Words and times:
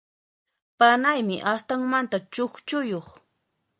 Panaymi 0.77 1.37
astanmanta 1.53 2.17
chukchuyuq. 2.33 3.07